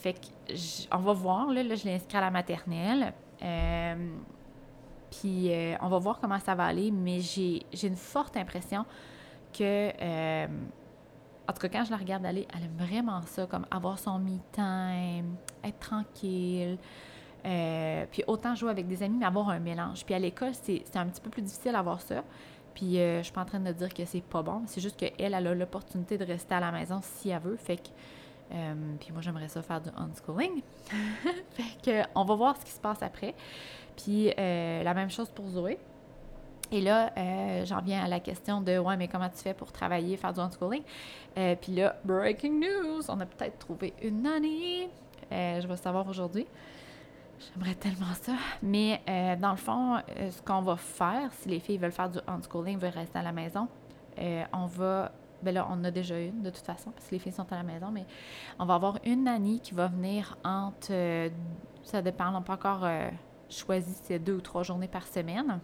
[0.00, 0.54] Fait que,
[0.92, 3.12] on va voir, là, là je l'ai inscrit à la maternelle.
[3.42, 4.10] Euh,
[5.10, 8.84] puis on va voir comment ça va aller, mais j'ai une forte impression
[9.52, 9.90] que
[11.50, 14.20] en tout cas, quand je la regarde aller, elle aime vraiment ça, comme avoir son
[14.20, 15.34] me-time,
[15.64, 16.78] être tranquille.
[17.44, 20.04] Euh, puis autant jouer avec des amis, mais avoir un mélange.
[20.04, 22.22] Puis à l'école, c'est un petit peu plus difficile d'avoir ça.
[22.72, 24.96] Puis euh, je suis pas en train de dire que c'est pas bon, c'est juste
[24.96, 27.56] qu'elle, elle a l'opportunité de rester à la maison si elle veut.
[27.56, 27.88] Fait que.
[28.52, 30.62] Euh, puis moi, j'aimerais ça faire du unschooling.
[31.50, 33.34] fait que, on va voir ce qui se passe après.
[33.96, 35.78] Puis la même chose pour Zoé.
[36.72, 39.72] Et là, euh, j'en viens à la question de Ouais, mais comment tu fais pour
[39.72, 40.82] travailler, faire du homeschooling?
[41.36, 44.26] Euh, Puis là, breaking news, on a peut-être trouvé une.
[44.26, 46.46] Euh, je vais savoir aujourd'hui.
[47.40, 48.34] J'aimerais tellement ça.
[48.62, 52.18] Mais euh, dans le fond, ce qu'on va faire, si les filles veulent faire du
[52.26, 53.66] homeschooling, veulent rester à la maison,
[54.52, 55.12] on va.
[55.42, 57.56] Ben là, on a déjà une de toute façon, parce que les filles sont à
[57.56, 58.06] la maison, mais
[58.58, 61.30] on va avoir une nanny qui va venir entre.
[61.82, 62.86] ça dépend, on n'a pas encore
[63.48, 65.60] choisi, c'est deux ou trois journées par semaine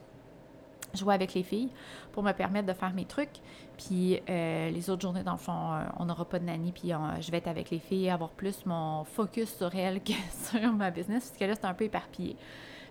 [0.96, 1.68] jouer avec les filles
[2.12, 3.40] pour me permettre de faire mes trucs.
[3.76, 6.92] Puis euh, les autres journées, dans le fond, euh, on n'aura pas de nanny, puis
[7.20, 10.90] je vais être avec les filles, avoir plus mon focus sur elles que sur ma
[10.90, 12.36] business, parce là, c'est un peu éparpillé.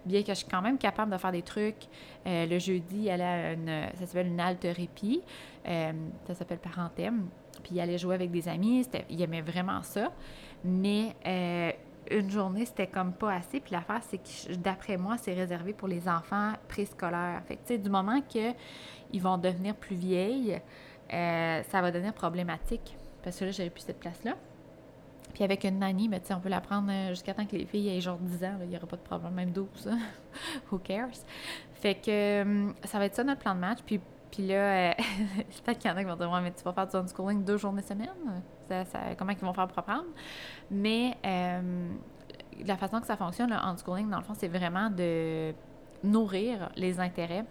[0.06, 1.88] Bien que je suis quand même capable de faire des trucs.
[2.28, 5.22] Euh, le jeudi, elle a une, ça s'appelle une altérépi,
[5.66, 7.28] ça s'appelle Parenthème.
[7.64, 10.12] Puis elle allait jouer avec des amis, il aimait vraiment ça.
[10.64, 11.16] Mais
[12.12, 13.60] une journée, c'était comme pas assez.
[13.60, 17.42] Puis l'affaire, c'est que d'après moi, c'est réservé pour les enfants préscolaires.
[17.48, 20.62] Fait que, tu sais, du moment qu'ils vont devenir plus vieilles,
[21.14, 22.96] euh, ça va devenir problématique.
[23.24, 24.36] Parce que là, j'avais plus cette place-là.
[25.36, 27.90] Puis avec une nanny, ben, on peut la prendre euh, jusqu'à temps que les filles
[27.90, 28.58] aient genre 10 ans.
[28.62, 29.68] Il n'y aura pas de problème, même 12.
[30.72, 31.10] Who cares?
[31.74, 33.80] Fait que euh, ça va être ça notre plan de match.
[33.86, 34.00] Puis,
[34.32, 34.96] puis là,
[35.66, 37.58] peut-être qu'il y en a qui vont dire mais tu vas faire du homeschooling deux
[37.58, 38.08] journées semaine?
[39.18, 40.06] comment ils vont faire pour apprendre?
[40.72, 41.90] Mais euh,
[42.66, 45.54] la façon que ça fonctionne, le unschooling, dans le fond, c'est vraiment de
[46.02, 47.44] nourrir les intérêts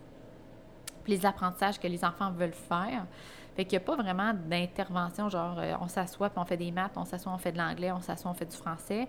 [1.05, 3.07] puis les apprentissages que les enfants veulent faire.
[3.55, 6.73] Fait qu'il n'y a pas vraiment d'intervention, genre euh, on s'assoit puis on fait des
[6.73, 9.07] maths, on s'assoit, on fait de l'anglais, on s'assoit, on fait du français.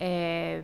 [0.00, 0.62] Euh,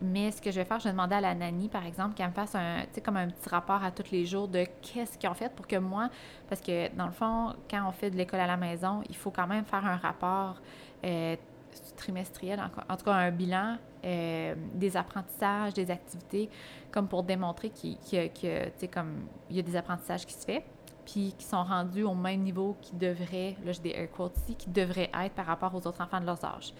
[0.00, 2.28] mais ce que je vais faire, je vais demander à la nanny, par exemple, qu'elle
[2.28, 5.34] me fasse un, comme un petit rapport à tous les jours de qu'est-ce qu'ils ont
[5.34, 6.08] fait pour que moi,
[6.48, 9.30] parce que dans le fond, quand on fait de l'école à la maison, il faut
[9.30, 10.60] quand même faire un rapport
[11.04, 11.36] euh,
[11.96, 16.50] trimestriel, en, tout cas un bilan des apprentissages, des activités,
[16.90, 20.62] comme pour démontrer qu'il y, a, des apprentissages qui se font
[21.04, 24.54] puis qui sont rendus au même niveau qu'ils devraient, là j'ai des air quotes ici,
[24.54, 26.72] qui devraient être par rapport aux autres enfants de leur âge.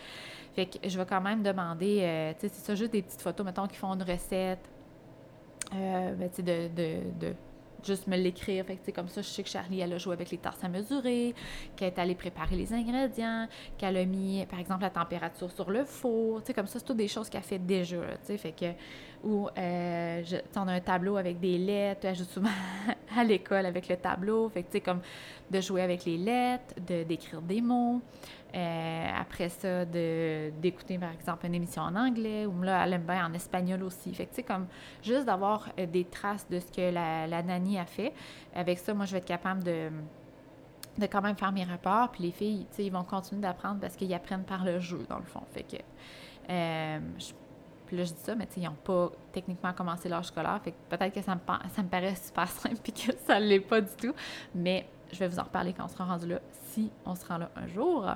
[0.55, 3.23] Fait que je vais quand même demander, euh, tu sais, c'est ça, juste des petites
[3.23, 4.69] photos, mettons, qui font une recette,
[5.75, 7.35] euh, ben, tu sais, de, de, de
[7.85, 8.65] juste me l'écrire.
[8.65, 10.69] Fait que, comme ça, je sais que Charlie, elle a joué avec les tasses à
[10.69, 11.35] mesurer,
[11.75, 15.85] qu'elle est allée préparer les ingrédients, qu'elle a mis, par exemple, la température sur le
[15.85, 16.41] four.
[16.41, 18.37] Tu sais, comme ça, c'est toutes des choses qu'elle fait déjà, tu sais.
[18.37, 18.67] Fait que,
[19.25, 22.51] ou, euh, je, on a un tableau avec des lettres, elle souvent
[23.17, 24.49] à l'école avec le tableau.
[24.49, 25.01] Fait que, comme
[25.51, 28.01] de jouer avec les lettres, de, d'écrire des mots.
[28.55, 33.05] Euh, après ça, de, d'écouter, par exemple, une émission en anglais, ou là, elle aime
[33.07, 34.13] bien en espagnol aussi.
[34.13, 34.67] Fait que, comme
[35.03, 38.13] juste d'avoir euh, des traces de ce que la, la nanny a fait.
[38.55, 39.89] Avec ça, moi, je vais être capable de,
[40.99, 42.11] de quand même faire mes rapports.
[42.11, 45.01] Puis les filles, tu sais, ils vont continuer d'apprendre parce qu'ils apprennent par le jeu,
[45.09, 45.43] dans le fond.
[45.53, 45.77] Fait que,
[46.51, 46.99] euh,
[47.97, 50.61] là, je dis ça, mais ils n'ont pas techniquement commencé l'âge scolaire.
[50.63, 51.41] Fait que peut-être que ça me,
[51.75, 54.15] ça me paraît super simple puis que ça ne l'est pas du tout.
[54.55, 57.39] Mais je vais vous en reparler quand on sera rendu là, si on se rend
[57.39, 58.07] là un jour.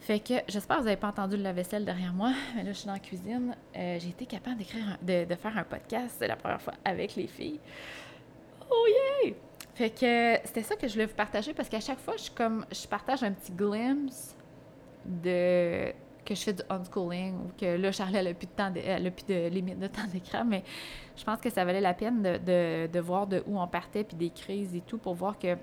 [0.00, 2.78] Fait que j'espère que vous n'avez pas entendu le lave-vaisselle derrière moi, mais là je
[2.78, 3.54] suis dans la cuisine.
[3.76, 7.14] Euh, j'ai été capable d'écrire, de, de, faire un podcast, c'est la première fois avec
[7.14, 7.60] les filles.
[8.68, 8.86] Oh
[9.24, 9.32] yeah!
[9.74, 12.66] Fait que c'était ça que je voulais vous partager parce qu'à chaque fois, je, comme,
[12.72, 14.36] je partage un petit glimpse
[15.04, 15.92] de
[16.24, 19.10] que je fais du unschooling ou que là, Charlie n'a plus de temps, elle a
[19.10, 20.62] plus de limite de temps d'écran, mais
[21.16, 24.16] je pense que ça valait la peine de, de, voir de où on partait puis
[24.16, 25.56] des crises et tout pour voir que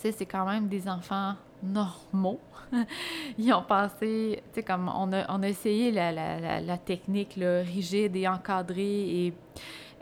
[0.00, 2.40] sais, c'est quand même des enfants normaux.
[3.38, 7.36] Ils ont passé, tu sais, comme on a, on a essayé la, la, la, technique
[7.36, 9.34] là, rigide et encadrée et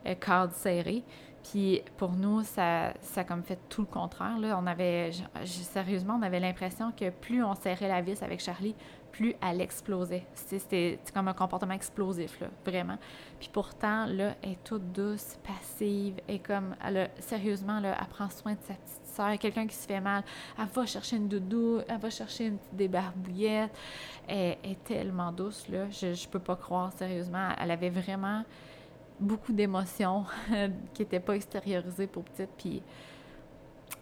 [0.07, 1.03] euh, cadre serré.
[1.43, 4.39] Puis pour nous, ça, ça a comme fait tout le contraire.
[4.39, 4.59] Là.
[4.63, 5.11] On avait,
[5.45, 8.75] sérieusement, on avait l'impression que plus on serrait la vis avec Charlie,
[9.13, 10.25] plus elle explosait.
[10.35, 12.99] C'était comme un comportement explosif, là, vraiment.
[13.39, 18.29] Puis pourtant, là, elle est toute douce, passive, et comme, elle sérieusement, là, elle prend
[18.31, 19.39] soin de sa petite soeur.
[19.39, 20.23] Quelqu'un qui se fait mal,
[20.59, 23.75] elle va chercher une doudou, elle va chercher une petite débarbouillette.
[24.27, 25.89] Elle, est tellement douce, là.
[25.91, 27.51] Je, je peux pas croire, sérieusement.
[27.59, 28.45] Elle avait vraiment
[29.21, 30.25] beaucoup d'émotions
[30.95, 32.83] qui n'étaient pas extériorisées pour petite, puis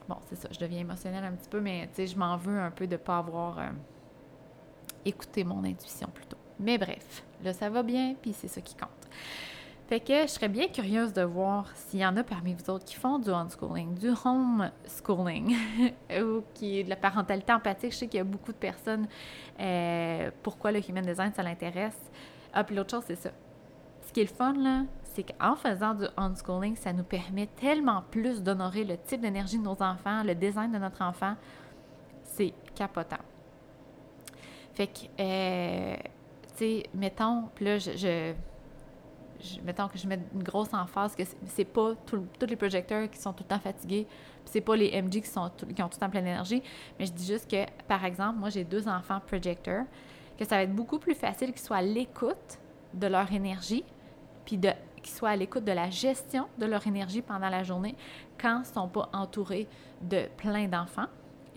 [0.09, 2.59] bon, c'est ça, je deviens émotionnelle un petit peu, mais tu sais, je m'en veux
[2.59, 3.59] un peu de ne pas avoir...
[3.59, 3.69] Euh,
[5.07, 6.37] écouter mon intuition plutôt.
[6.59, 8.91] Mais bref, là, ça va bien, puis c'est ça qui compte.
[9.89, 12.85] Fait que je serais bien curieuse de voir s'il y en a parmi vous autres
[12.85, 15.57] qui font du homeschooling, du homeschooling,
[16.21, 17.93] ou qui est de la parentalité empathique.
[17.93, 19.07] Je sais qu'il y a beaucoup de personnes,
[19.61, 21.99] euh, pourquoi le human design, ça l'intéresse.
[22.53, 23.31] Ah, puis l'autre chose, c'est ça.
[24.05, 28.03] Ce qui est le fun, là, c'est qu'en faisant du homeschooling, ça nous permet tellement
[28.11, 31.35] plus d'honorer le type d'énergie de nos enfants, le design de notre enfant.
[32.25, 33.23] C'est capotant.
[34.77, 35.97] Fait que, euh,
[36.49, 41.23] tu sais, mettons, puis là, je, je, mettons que je mets une grosse emphase que
[41.47, 45.01] c'est pas tous les projecteurs qui sont tout le temps fatigués, puis c'est pas les
[45.01, 46.63] MG qui, sont qui ont tout le temps plein d'énergie,
[46.99, 49.87] mais je dis juste que, par exemple, moi, j'ai deux enfants projecteurs,
[50.39, 52.59] que ça va être beaucoup plus facile qu'ils soient à l'écoute
[52.93, 53.83] de leur énergie,
[54.45, 57.95] puis de qu'ils soient à l'écoute de la gestion de leur énergie pendant la journée
[58.39, 59.69] quand ils ne sont pas entourés
[60.03, 61.07] de plein d'enfants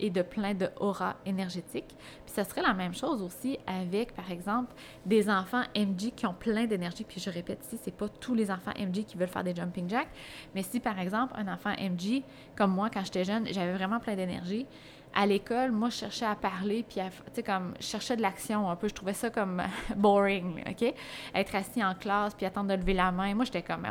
[0.00, 1.96] et de plein de aura énergétique.
[2.24, 4.74] Puis ça serait la même chose aussi avec, par exemple,
[5.06, 7.04] des enfants MG qui ont plein d'énergie.
[7.04, 9.88] Puis je répète ici, c'est pas tous les enfants MG qui veulent faire des jumping
[9.88, 10.10] jacks,
[10.54, 12.22] mais si par exemple un enfant MG,
[12.56, 14.66] comme moi quand j'étais jeune, j'avais vraiment plein d'énergie,
[15.14, 18.70] à l'école, moi, je cherchais à parler, puis, tu sais, comme, je cherchais de l'action
[18.70, 18.88] un peu.
[18.88, 19.62] Je trouvais ça comme
[19.96, 20.94] boring, OK?
[21.34, 23.34] Être assis en classe, puis attendre de lever la main.
[23.34, 23.86] Moi, j'étais comme,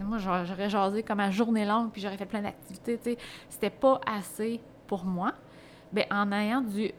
[0.00, 3.18] moi, j'aurais jasé comme à journée longue, puis j'aurais fait plein d'activités, tu sais.
[3.48, 5.32] C'était pas assez pour moi,
[5.92, 6.92] bien, en ayant du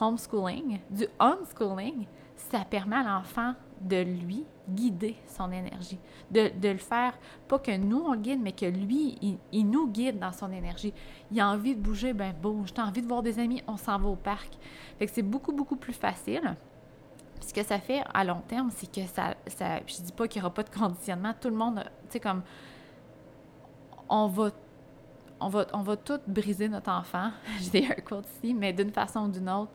[0.00, 2.06] homeschooling, du unschooling,
[2.36, 5.98] ça permet à l'enfant de lui guider son énergie,
[6.30, 7.14] de, de, le faire,
[7.46, 10.92] pas que nous on guide, mais que lui, il, nous guide dans son énergie.
[11.30, 12.74] Il a envie de bouger, ben bouge.
[12.74, 14.50] T'as envie de voir des amis, on s'en va au parc.
[14.98, 16.56] Fait que c'est beaucoup, beaucoup plus facile.
[17.40, 20.42] Ce que ça fait à long terme, c'est que ça, ça je dis pas qu'il
[20.42, 21.32] n'y aura pas de conditionnement.
[21.40, 22.42] Tout le monde, tu sais, comme,
[24.08, 24.50] on va
[25.40, 29.26] on va, on va tout briser notre enfant, j'ai des quotes ici, mais d'une façon
[29.26, 29.72] ou d'une autre.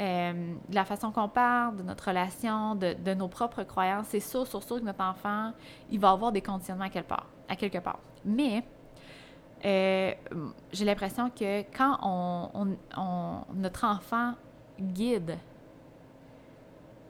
[0.00, 4.18] Euh, de la façon qu'on parle, de notre relation, de, de nos propres croyances, c'est
[4.18, 5.52] sûr, sûr, sûr que notre enfant,
[5.90, 7.26] il va avoir des conditionnements à quelque part.
[7.48, 8.00] à quelque part.
[8.24, 8.64] Mais
[9.64, 10.12] euh,
[10.72, 12.76] j'ai l'impression que quand on,
[13.54, 14.34] notre enfant
[14.78, 15.38] guide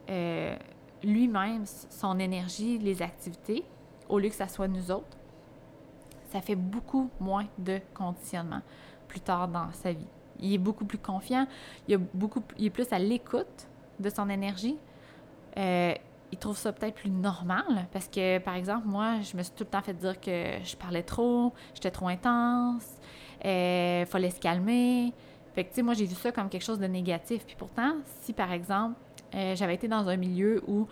[0.09, 0.57] euh,
[1.03, 3.65] lui-même son énergie, les activités,
[4.09, 5.17] au lieu que ça soit nous autres,
[6.35, 8.61] ça fait beaucoup moins de conditionnement
[9.07, 10.09] plus tard dans sa vie.
[10.41, 11.47] Il est beaucoup plus confiant,
[11.87, 13.69] il, beaucoup, il est plus à l'écoute
[14.01, 14.77] de son énergie.
[15.57, 15.95] Euh,
[16.33, 19.63] il trouve ça peut-être plus normal parce que, par exemple, moi, je me suis tout
[19.63, 22.85] le temps fait dire que je parlais trop, j'étais trop intense,
[23.45, 25.13] il euh, fallait se calmer.
[25.55, 27.47] Tu sais, moi, j'ai vu ça comme quelque chose de négatif.
[27.47, 28.97] Puis pourtant, si, par exemple,
[29.37, 30.89] euh, j'avais été dans un milieu où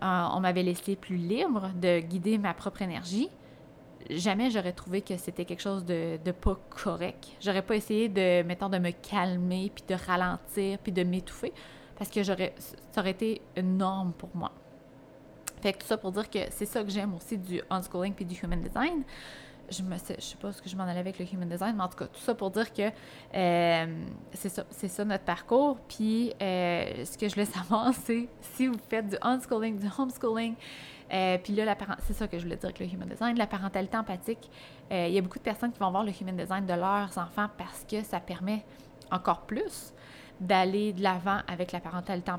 [0.00, 3.28] on m'avait laissé plus libre de guider ma propre énergie,
[4.10, 7.28] jamais j'aurais trouvé que c'était quelque chose de, de pas correct.
[7.40, 11.52] J'aurais pas essayé de, mettons, de me calmer, puis de ralentir, puis de m'étouffer,
[11.98, 12.54] parce que j'aurais,
[12.92, 14.52] ça aurait été une norme pour moi.
[15.60, 18.24] Fait que tout ça pour dire que c'est ça que j'aime aussi du unschooling puis
[18.24, 19.02] du human design.
[19.68, 21.88] Je ne sais, pas ce que je m'en allais avec le human design, mais en
[21.88, 22.82] tout cas, tout ça pour dire que
[23.34, 25.78] euh, c'est ça, ça notre parcours.
[25.88, 30.54] Puis euh, ce que je voulais savoir, c'est si vous faites du unschooling, du homeschooling,
[31.12, 33.96] euh, puis là, c'est ça que je voulais dire avec le human design, la parentalité
[33.96, 34.50] empathique.
[34.90, 37.48] Il y a beaucoup de personnes qui vont voir le human design de leurs enfants
[37.58, 38.64] parce que ça permet
[39.10, 39.92] encore plus
[40.40, 42.30] d'aller de l'avant avec la parentalité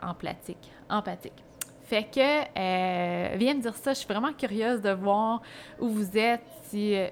[0.00, 0.70] empathique.
[0.88, 1.44] empathique.
[1.84, 3.92] Fait que, euh, viens me dire ça.
[3.92, 5.42] Je suis vraiment curieuse de voir
[5.78, 6.40] où vous êtes.
[6.64, 7.08] Si euh,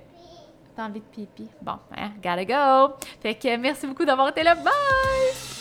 [0.74, 1.48] t'as envie de pipi.
[1.60, 2.94] Bon, hein, gotta go.
[3.20, 4.54] Fait que merci beaucoup d'avoir été là.
[4.54, 5.59] Bye!